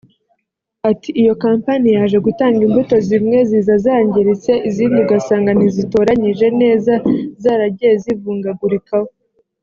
Ati 0.89 1.09
“Iyo 1.21 1.33
kampani 1.43 1.87
yaje 1.97 2.17
gutanga 2.27 2.59
imbuto 2.67 2.95
zimwe 3.07 3.37
ziza 3.49 3.73
zangiritse 3.85 4.51
izindi 4.69 4.97
ugasanga 5.03 5.49
ntizitoranyije 5.57 6.47
neza 6.61 6.93
zaragiye 7.43 7.93
zivungagurikaho 8.03 9.09